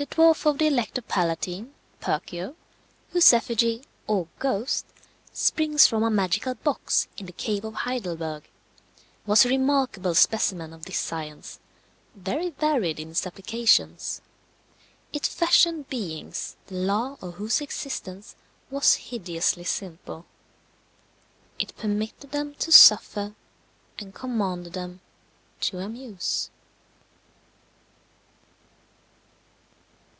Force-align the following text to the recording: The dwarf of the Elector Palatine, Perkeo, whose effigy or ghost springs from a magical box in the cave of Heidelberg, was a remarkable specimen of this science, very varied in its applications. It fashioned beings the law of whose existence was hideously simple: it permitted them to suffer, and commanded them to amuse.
The 0.00 0.06
dwarf 0.06 0.46
of 0.46 0.56
the 0.56 0.66
Elector 0.66 1.02
Palatine, 1.02 1.74
Perkeo, 2.00 2.54
whose 3.10 3.34
effigy 3.34 3.84
or 4.06 4.28
ghost 4.38 4.86
springs 5.30 5.86
from 5.86 6.02
a 6.04 6.08
magical 6.10 6.54
box 6.54 7.06
in 7.18 7.26
the 7.26 7.32
cave 7.34 7.66
of 7.66 7.74
Heidelberg, 7.74 8.48
was 9.26 9.44
a 9.44 9.50
remarkable 9.50 10.14
specimen 10.14 10.72
of 10.72 10.86
this 10.86 10.96
science, 10.98 11.58
very 12.14 12.48
varied 12.48 12.98
in 12.98 13.10
its 13.10 13.26
applications. 13.26 14.22
It 15.12 15.26
fashioned 15.26 15.90
beings 15.90 16.56
the 16.68 16.76
law 16.76 17.18
of 17.20 17.34
whose 17.34 17.60
existence 17.60 18.36
was 18.70 18.94
hideously 18.94 19.64
simple: 19.64 20.24
it 21.58 21.76
permitted 21.76 22.30
them 22.32 22.54
to 22.60 22.72
suffer, 22.72 23.34
and 23.98 24.14
commanded 24.14 24.72
them 24.72 25.02
to 25.60 25.78
amuse. 25.80 26.48